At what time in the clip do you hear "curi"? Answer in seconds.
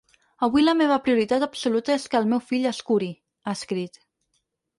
2.89-3.11